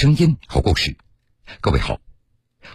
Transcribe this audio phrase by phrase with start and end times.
[0.00, 0.96] 声音，好故事。
[1.60, 1.98] 各位好，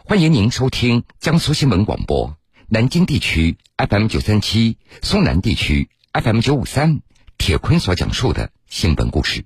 [0.04, 2.36] 欢迎您收听江苏新闻广播
[2.68, 7.00] 南京地区 FM 九三七、苏南地区 FM 九五三。
[7.38, 9.46] 铁坤所讲述的新闻故事。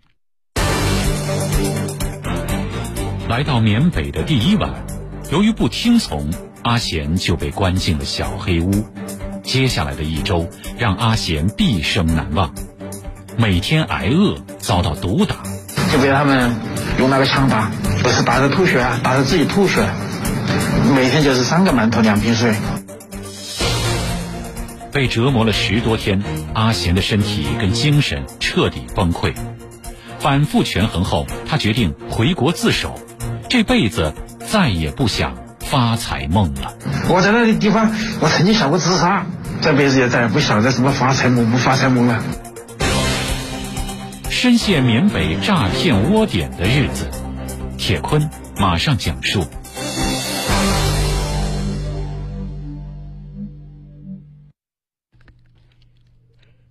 [3.29, 4.83] 来到缅北的第一晚，
[5.31, 6.31] 由于不听从，
[6.63, 8.71] 阿贤就被关进了小黑屋。
[9.43, 10.49] 接下来的一周，
[10.79, 12.55] 让阿贤毕生难忘。
[13.37, 15.43] 每天挨饿，遭到毒打，
[15.93, 16.55] 就被他们
[16.97, 19.87] 用那个枪打，不是打的吐血啊，打的自己吐血。
[20.95, 22.55] 每天就是三个馒头，两瓶水。
[24.91, 26.23] 被折磨了十多天，
[26.55, 29.33] 阿贤的身体跟精神彻底崩溃。
[30.19, 32.99] 反复权衡后，他决定回国自首，
[33.47, 34.13] 这辈子
[34.51, 36.73] 再也不想发财梦了。
[37.09, 39.27] 我在那个地方，我曾经想过自杀，
[39.61, 42.23] 这辈子也再也不想再什么发财梦不发财梦了。
[44.39, 47.09] 深陷缅北诈骗窝点的日子，
[47.75, 49.43] 铁坤马上讲述。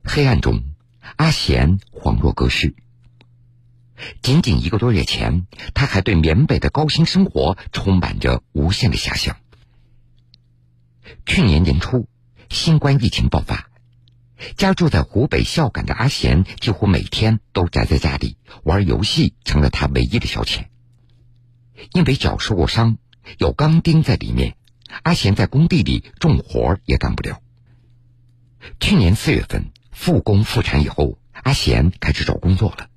[0.04, 0.62] 黑暗中，
[1.16, 2.76] 阿贤恍若隔世。
[4.22, 9.38] 仅仅一个多月前，他还对缅北的高薪生活充满着无限的遐想。
[11.26, 12.06] 去年年初，
[12.48, 13.68] 新冠疫情爆发，
[14.56, 20.66] 家住在湖北孝感的阿贤几乎每天都宅在家里玩游戏，成了他唯一的消遣。
[21.92, 22.98] 因为脚受过伤，
[23.38, 24.56] 有钢钉在里面，
[25.02, 27.40] 阿贤在工地里重活也干不了。
[28.80, 29.72] 去年四月份。
[29.98, 32.90] 复工复产以后，阿贤开始找工作了。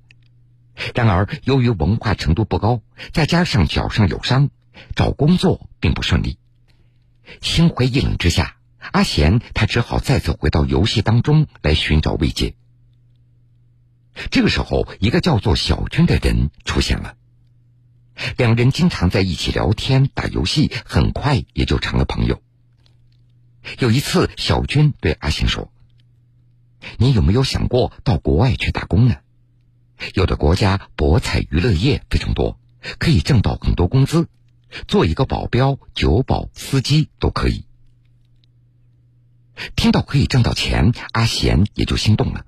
[0.94, 2.82] 然而，由于文化程度不高，
[3.14, 4.50] 再加上脚上有伤，
[4.94, 6.36] 找工作并不顺利。
[7.40, 8.58] 心灰意冷之下，
[8.92, 12.54] 阿贤他只好再次回到游戏当中来寻找慰藉。
[14.30, 17.14] 这个时候，一个叫做小军的人出现了。
[18.36, 22.42] 两人经常在一起聊天、打游戏，很快也就成了朋友。
[23.78, 25.72] 有一次，小军对阿贤说。
[26.98, 29.16] 你有没有想过到国外去打工呢？
[30.14, 32.58] 有的国家博彩娱乐业非常多，
[32.98, 34.28] 可以挣到很多工资，
[34.88, 37.66] 做一个保镖、酒保、司机都可以。
[39.76, 42.44] 听到可以挣到钱，阿贤也就心动了。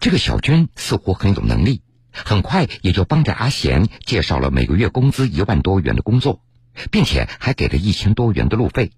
[0.00, 1.82] 这个小娟似乎很有能力，
[2.12, 6.42] 很快也就帮着阿贤介绍了每个月工资一万多元的工作，
[6.90, 8.92] 并且还给了一千多元的路费。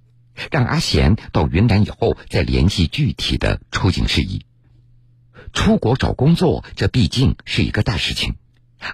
[0.50, 4.46] 让阿贤到云南以后再联系具体的出境事宜。
[5.52, 8.36] 出国找工作，这毕竟是一个大事情，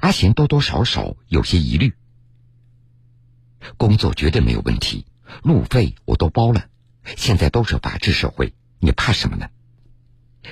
[0.01, 1.95] 阿贤多多少少有些疑虑。
[3.77, 5.07] 工作绝对没有问题，
[5.45, 6.65] 路费我都包了。
[7.17, 9.49] 现在都是法治社会，你怕什么呢？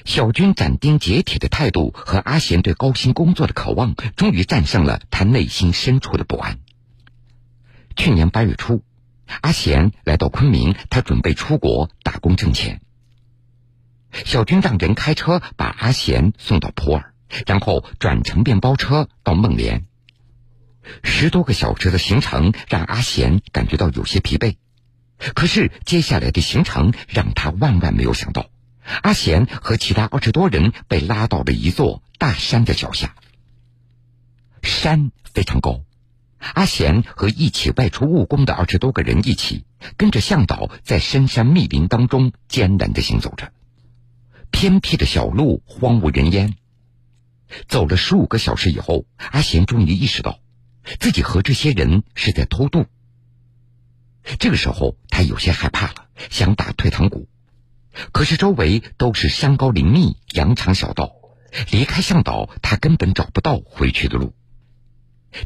[0.04, 6.58] 小军斩钉截铁的态度和阿贤对高薪工作的渴望，终于战胜了他内心深处的不安。
[7.96, 8.82] 去年八月初。
[9.40, 12.80] 阿贤来到昆明，他准备出国打工挣钱。
[14.12, 17.06] 小军让人开车把阿贤送到普洱，
[17.44, 19.84] 然后转乘面包车到孟连。
[21.02, 24.54] 十多个小时的行程让阿贤感觉到有些疲惫，
[25.18, 28.50] 可是接下来的行程让他万万没有想到，
[29.02, 33.14] 阿贤和其他二十多人被拉到了一座大山的脚下。
[34.62, 35.80] 山非常高。
[36.38, 39.64] 阿贤和一起外出务工的二十多个人一起
[39.96, 43.52] 跟着向导在深山密林当中艰难的行走着，
[44.50, 46.54] 偏僻的小路荒无人烟。
[47.68, 50.38] 走了十五个小时以后，阿贤终于意识到，
[51.00, 52.86] 自己和这些人是在偷渡。
[54.38, 57.28] 这个时候，他有些害怕了，想打退堂鼓，
[58.12, 61.12] 可是周围都是山高林密、羊肠小道，
[61.70, 64.34] 离开向导，他根本找不到回去的路。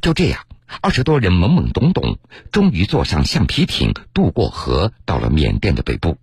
[0.00, 0.46] 就这样。
[0.80, 2.20] 二十多人懵懵懂懂，
[2.52, 6.16] 终于坐上橡皮艇渡过河，到了缅甸的北部。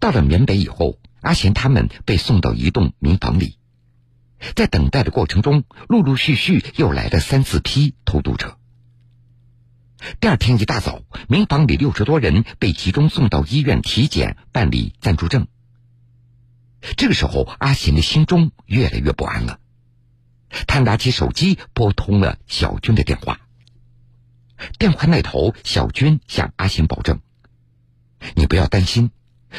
[0.00, 3.58] 到了缅北以后，阿贤他们被送到一栋民房里，
[4.54, 8.56] 在等待的过程中，陆陆续续又来了三四批偷渡者。
[10.20, 15.46] 第二天一大早，民房里六十多人被集中送到医院体检办理暂住证。
[16.96, 19.60] 这个时候，阿贤的心中越来越不安了。
[20.66, 23.40] 他拿起手机拨通了小军的电话。
[24.78, 27.20] 电话那头，小军向阿贤保证
[28.34, 29.10] ：“你不要担心，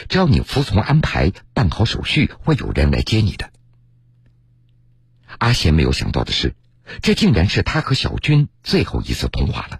[0.09, 3.51] 只要你服从安排，办好手续，会有人来接你的。”
[5.39, 6.55] 阿贤没有想到的是，
[7.01, 9.79] 这竟然是他和小军最后一次通话了。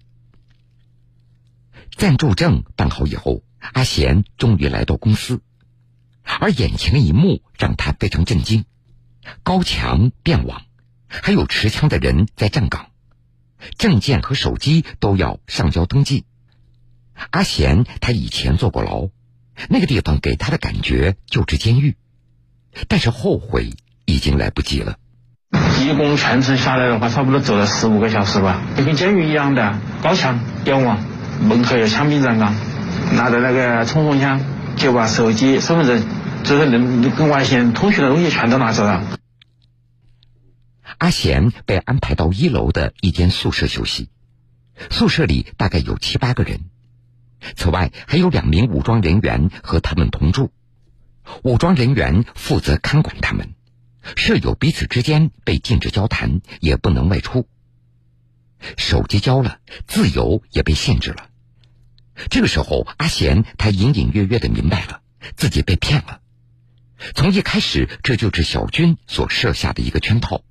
[1.96, 5.42] 暂住证办好以后，阿贤终于来到公司，
[6.40, 8.66] 而眼前的一幕让他非常震惊：
[9.44, 10.64] 高墙电网。
[11.08, 12.88] 还有持枪的人在站岗，
[13.78, 16.26] 证件和手机都要上交登记。
[17.30, 19.10] 阿贤他以前坐过牢，
[19.70, 21.98] 那个地方给他的感觉就是监狱，
[22.88, 23.70] 但是后悔
[24.06, 24.98] 已经来不及了。
[25.86, 30.98] 一共全程下来的话，差不多走了十五个小时吧，就跟监狱一样的，高墙电网，
[31.42, 32.56] 门口有枪兵站岗，
[33.16, 34.42] 拿着那个冲锋枪，
[34.76, 36.04] 就把手机、身份证，
[36.44, 39.04] 就是能跟外线通讯的东西全都拿走了。
[40.98, 44.10] 阿贤被安排到一楼的一间宿舍休息，
[44.90, 46.62] 宿舍里大概有七八个人，
[47.56, 50.52] 此外还有两名武装人员和他们同住，
[51.44, 53.54] 武装人员负责看管他们。
[54.16, 57.48] 舍友彼此之间被禁止交谈，也不能外出。
[58.78, 61.30] 手机交了，自由也被限制了。
[62.30, 65.02] 这个时候，阿贤他隐隐约约的明白了，
[65.36, 66.22] 自己被骗了。
[67.16, 70.44] 从一开始，这就是小军所设下的一个圈套。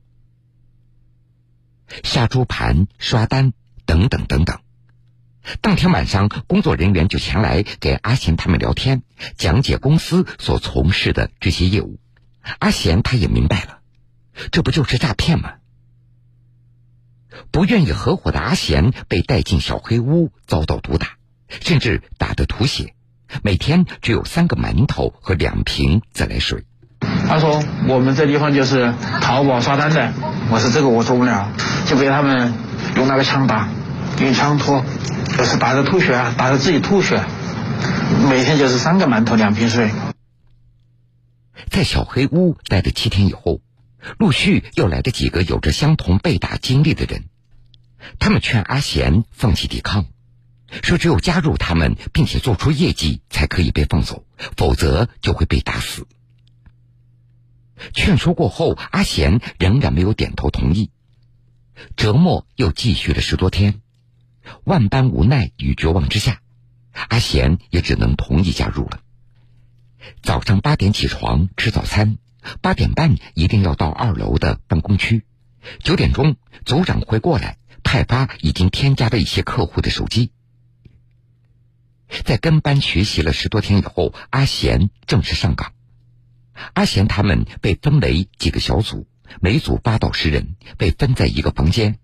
[2.03, 3.53] 下猪盘、刷单
[3.87, 4.61] 等等等等。
[5.61, 9.03] 当天晚上，工作人员就前来给阿贤他们聊天，
[9.37, 12.01] 讲解公司所从事的这些业务。
[12.59, 13.81] 阿贤他也明白了，
[14.51, 15.55] 这不就是诈骗吗？
[17.51, 21.09] 不愿意合伙的阿贤被带进小黑屋，遭到毒打，
[21.49, 22.95] 甚至打得吐血，
[23.43, 26.65] 每天只有三个馒头和两瓶自来水。
[27.29, 30.13] 他说：“我们这地方就是淘宝刷单的。”
[30.53, 31.51] 我说：“这个我做不了。”
[31.87, 32.55] 就被他们
[32.97, 33.69] 用那个枪打，
[34.21, 34.85] 用枪托，
[35.37, 37.25] 就是打得吐血啊，打得自己吐血，
[38.31, 39.91] 每天就是三个馒头两瓶水。
[41.71, 43.61] 在小黑屋待了七天以后，
[44.19, 47.25] 陆续又来了几个有着相同被打经历的人。
[48.19, 50.07] 他们劝阿贤放弃抵抗，
[50.83, 54.27] 说只有加入他们并且做出业绩，才可以被放走，
[54.57, 56.07] 否则就会被打死。
[57.95, 60.91] 劝说过后，阿贤仍然没有点头同意。
[61.97, 63.81] 折磨又继续了十多天，
[64.65, 66.41] 万般无奈与绝望之下，
[66.93, 69.01] 阿贤也只能同意加入了。
[70.23, 72.19] 早上八点起床吃早餐，
[72.61, 75.25] 八点半一定要到二楼的办公区。
[75.81, 80.33] 九点钟组长会过来派发已经添加的一些客户的手机。
[82.25, 85.73] 在跟班学习了十多天以后，阿贤正式上岗。
[86.75, 89.07] 阿贤他们被分为几个小组，
[89.41, 91.99] 每组八到十人，被分在一个房间。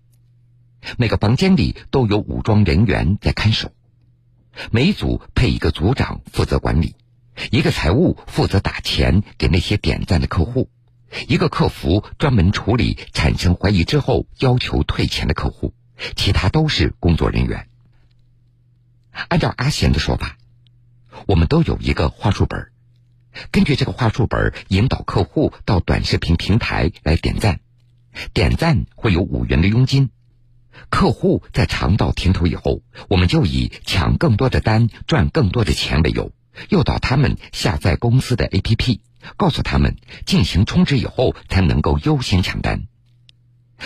[0.97, 3.71] 每个房间里都有武装人员在看守，
[4.71, 6.95] 每组配一个组长负责管理。
[7.51, 10.69] 一个财务负责打钱给那些点赞的客户，
[11.27, 15.73] 一个客服专门处理产生怀疑之后要求退钱的客户，
[16.15, 17.67] 其他都是工作人员。
[19.29, 20.37] 按照阿贤的说法，
[21.27, 22.71] 我们都有一个话术本，
[23.51, 27.59] 根据这个话术本引导客户到短视频平台来点赞，
[28.33, 30.09] 点赞会有五元的佣金，
[30.89, 36.31] 客户在尝到甜头以后，我们就以抢更多的单、赚更多的钱为由。
[36.67, 38.99] 诱导他们下载公司的 APP，
[39.37, 39.95] 告诉他们
[40.25, 42.83] 进行充值以后才能够优先抢单。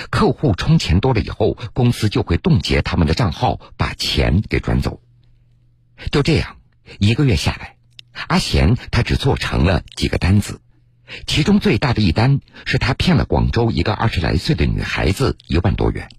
[0.09, 5.01] 客户充钱多了以后，公司就会冻结他们的账号，把钱给转走。
[6.11, 6.57] 就这样，
[6.97, 7.77] 一个月下来，
[8.27, 10.61] 阿贤他只做成了几个单子，
[11.27, 16.09] 其中最大的一单是他骗了广州一个二十来岁的女孩子一万多元。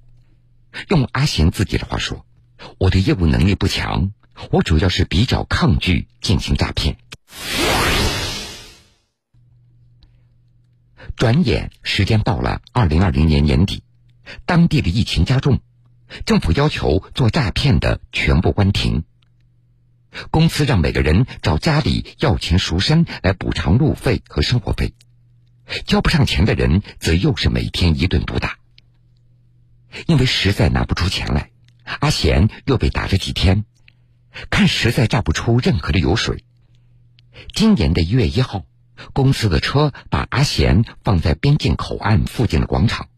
[0.88, 2.24] 用阿贤自己的话说
[2.78, 4.12] ：“我的业务能力不强。”
[4.50, 6.96] 我主要是比较抗拒进行诈骗。
[11.16, 13.82] 转眼时间到了二零二零年年底，
[14.46, 15.60] 当地的疫情加重，
[16.26, 19.04] 政府要求做诈骗的全部关停。
[20.30, 24.94] 公司让每个人找家里要钱赎身来补偿路费和生活费，
[25.86, 28.58] 交不上钱的人则又是每天一顿毒打。
[30.06, 31.50] 因为实在拿不出钱来，
[31.84, 33.64] 阿贤又被打了几天。
[34.50, 36.44] 看实在榨不出任何的油水。
[37.52, 38.64] 今年的一月一号，
[39.12, 43.08] 公司的车把阿贤放在边境口岸附近的广场，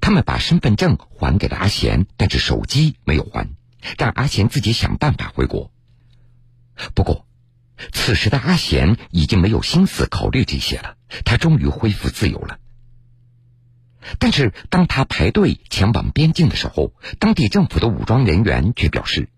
[0.00, 3.48] 他们把身份证还给了阿贤，但是手机没有还，
[3.96, 5.72] 让阿贤自己想办法回国。
[6.94, 7.26] 不过，
[7.92, 12.58] 此时的阿贤已经没有心思考虑这些了，他终于恢复自由了。
[14.18, 19.28] 但是，当他排队前往边境的时候，当地政府的武装人员却表示。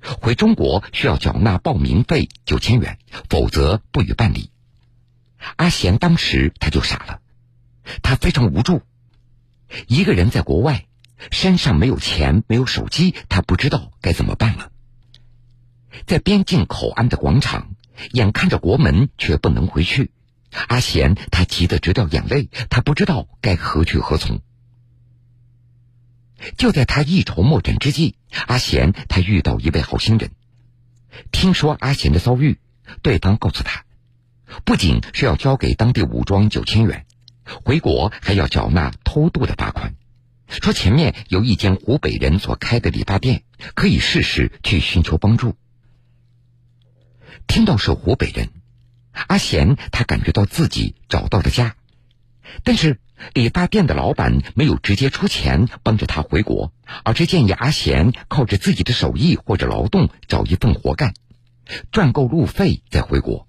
[0.00, 4.50] 回中国需要缴纳报名费九千元，否则不予办理。
[5.56, 7.20] 阿贤当时他就傻了，
[8.02, 8.82] 他非常无助，
[9.86, 10.86] 一个人在国外，
[11.30, 14.70] 身上没有钱，没有手机，他不知道该怎么办了。
[16.06, 17.74] 在边境口岸的广场，
[18.12, 20.12] 眼看着国门却不能回去，
[20.68, 24.40] 阿贤他急得直掉眼泪，他不知道该何去何从。
[26.56, 28.14] 就在他一筹莫展之际，
[28.46, 30.30] 阿贤他遇到一位好心人。
[31.32, 32.58] 听说阿贤的遭遇，
[33.02, 33.84] 对方告诉他，
[34.64, 37.04] 不仅是要交给当地武装九千元，
[37.44, 39.94] 回国还要缴纳偷渡的罚款。
[40.48, 43.42] 说前面有一间湖北人所开的理发店，
[43.74, 45.56] 可以试试去寻求帮助。
[47.46, 48.48] 听到是湖北人，
[49.12, 51.76] 阿贤他感觉到自己找到了家，
[52.64, 52.98] 但是。
[53.34, 56.72] 理发店的老板没有直接出钱帮着他回国，
[57.04, 61.14] 而是建议阿贤靠着自己的手艺或者劳动找一份活干，
[61.92, 63.46] 赚够路费再回国。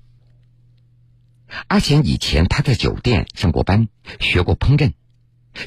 [1.68, 3.88] 阿贤以前他在酒店上过班，
[4.20, 4.94] 学过烹饪，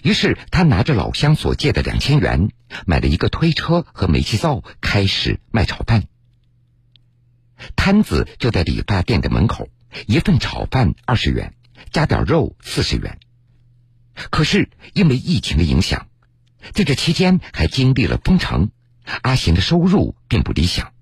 [0.02, 2.50] 于是他拿着老乡所借的两千元，
[2.86, 6.04] 买了一个推车和煤气灶，开始卖炒饭。
[7.76, 9.68] 摊子就在理发店的门口，
[10.06, 11.54] 一份炒饭二十元，
[11.90, 13.18] 加点肉四十元。
[14.30, 16.06] 可是因为疫情的影响，
[16.72, 18.70] 在这期间还经历了封城，
[19.22, 20.92] 阿贤的收入并不理想。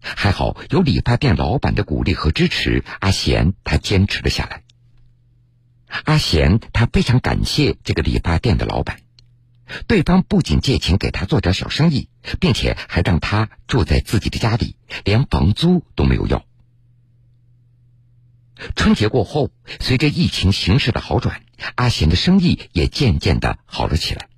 [0.00, 4.62] 还好有理发店老板的鼓励和支持，阿贤他坚持了下来。
[6.04, 9.00] 阿贤他非常感谢这个理发店的老板，
[9.88, 12.08] 对方不仅借钱给他做点小生意，
[12.38, 16.44] 并且还让他住在自己的家里，连房租都没有要。
[18.74, 21.42] 春节过后，随着疫情形势的好转，
[21.74, 24.28] 阿贤的生意也渐渐的好了起来。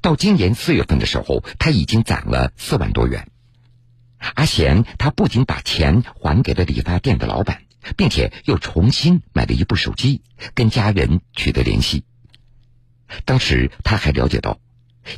[0.00, 3.28] 到今年四月份的时候，他已经攒了四万多元。
[4.34, 7.64] 阿贤他不仅把钱还给了理发店的老板，
[7.96, 10.22] 并且又重新买了一部手机，
[10.54, 12.04] 跟家人取得联系。
[13.26, 14.58] 当时他还了解到，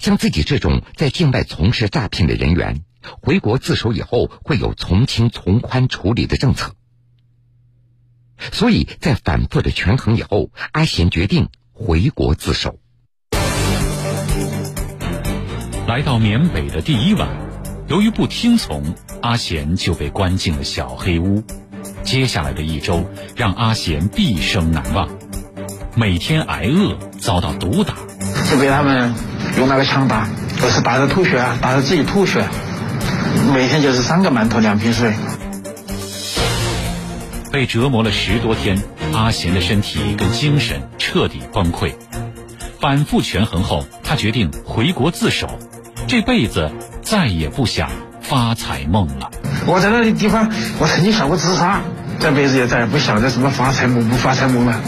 [0.01, 2.83] 像自己这种在境外从事诈骗的人员，
[3.23, 6.76] 回国自首以后会有从轻从宽处理的政策。
[8.53, 12.79] 所以在反复的权衡以后，阿贤决定回国自首。
[15.87, 17.29] 来到缅北的第一晚，
[17.89, 21.45] 由于不听从，阿贤就被关进了小黑屋。
[22.03, 25.09] 接下来的一周，让阿贤毕生难忘。
[25.95, 27.95] 每天挨饿，遭到毒打，
[28.51, 29.15] 就被他们
[29.57, 30.29] 用那个枪打，
[30.61, 32.47] 不是打的吐血啊，打的自己吐血。
[33.55, 35.15] 每天就是三个馒头，两瓶水。
[37.57, 38.83] 被折磨了十多天，
[39.15, 41.95] 阿贤的身体跟精神彻底崩溃。
[42.79, 45.49] 反复权衡后，他决定回国自首，
[46.07, 46.71] 这辈子
[47.01, 47.89] 再也不想
[48.21, 49.31] 发财梦了。
[49.67, 51.81] 我在那个地方，我曾经想过自杀，
[52.21, 54.79] 这辈子也再也不想着什么发财梦不发财梦了。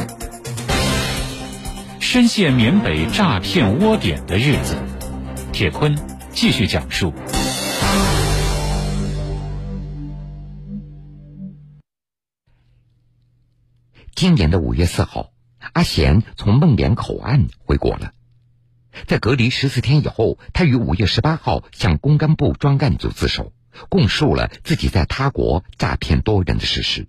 [2.00, 4.76] 深陷缅北诈骗窝点的日子，
[5.52, 5.96] 铁坤
[6.34, 7.14] 继续讲述。
[14.18, 15.30] 今年的五月四号，
[15.74, 18.14] 阿贤从孟连口岸回国了。
[19.06, 23.52] 在隔离十四天以后，他于五月十八号向公安部专案组自首，
[23.88, 27.06] 供述了自己在他国诈骗多人的事实。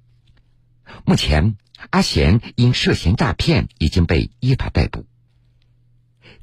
[1.04, 1.56] 目前，
[1.89, 5.08] 阿贤因涉嫌诈骗已经被依法逮捕。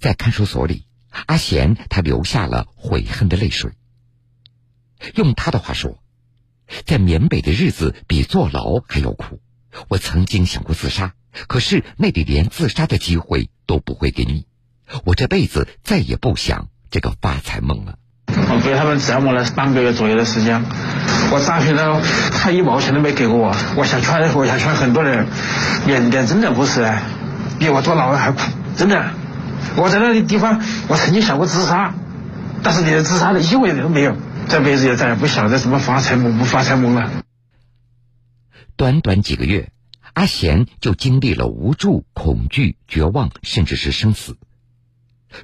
[0.00, 0.85] 在看守所里，
[1.26, 3.70] 阿贤他流下了悔恨的泪水。
[5.14, 6.02] 用他的话说，
[6.85, 9.40] 在缅北的日子比坐牢还要苦。
[9.88, 11.12] 我曾经想过自杀，
[11.47, 14.47] 可是那里连自杀的机会都不会给你。
[15.04, 17.97] 我这辈子再也不想这个发财梦了。
[18.28, 20.64] 我被他们折磨了半个月左右的时间，
[21.30, 22.00] 我诈骗了，
[22.33, 23.56] 他一毛钱都没给过我。
[23.76, 25.26] 我想劝，我想劝很多人，
[25.87, 26.92] 缅甸真的不是
[27.59, 28.40] 比我坐牢还苦，
[28.76, 29.11] 真的。
[29.76, 31.95] 我在那个地方，我曾经想过自杀，
[32.62, 34.16] 但是连自杀的意味都没有。
[34.49, 37.11] 这辈子也再也不想着什么发财梦不发财梦了。
[38.76, 39.73] 短短几个月，
[40.12, 44.38] 阿贤就经历了无助、恐惧、绝望，甚至是生死。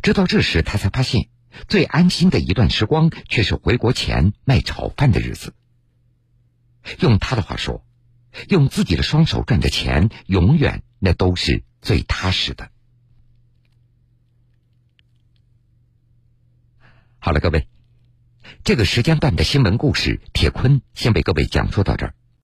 [0.02, 1.28] 直到这时，他才发现，
[1.66, 5.54] 最安心的一段时光，却是回国前卖炒饭的日子。
[7.00, 7.86] 用他的话说，
[8.48, 12.70] 用自己的双手赚的钱，永远那都是最踏实的。
[17.18, 17.68] 好了，各位，
[18.64, 22.14] 这个时间段的新闻故事，铁坤先为各位讲述到这儿。